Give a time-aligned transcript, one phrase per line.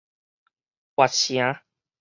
[0.95, 1.61] 越城